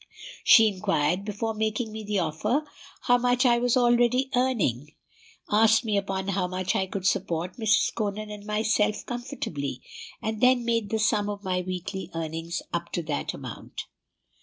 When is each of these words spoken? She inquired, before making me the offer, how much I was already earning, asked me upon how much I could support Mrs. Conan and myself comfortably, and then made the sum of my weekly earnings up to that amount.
She 0.43 0.67
inquired, 0.67 1.23
before 1.25 1.53
making 1.53 1.91
me 1.91 2.03
the 2.03 2.17
offer, 2.17 2.65
how 3.01 3.19
much 3.19 3.45
I 3.45 3.59
was 3.59 3.77
already 3.77 4.31
earning, 4.33 4.95
asked 5.51 5.85
me 5.85 5.95
upon 5.95 6.29
how 6.29 6.47
much 6.47 6.75
I 6.75 6.87
could 6.87 7.05
support 7.05 7.57
Mrs. 7.57 7.93
Conan 7.93 8.31
and 8.31 8.43
myself 8.43 9.05
comfortably, 9.05 9.83
and 10.19 10.41
then 10.41 10.65
made 10.65 10.89
the 10.89 10.97
sum 10.97 11.29
of 11.29 11.43
my 11.43 11.61
weekly 11.61 12.09
earnings 12.15 12.63
up 12.73 12.91
to 12.93 13.03
that 13.03 13.35
amount. 13.35 13.83